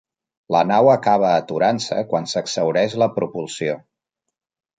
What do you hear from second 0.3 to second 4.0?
La nau acaba aturant-se quan s'exhaureix la propulsió.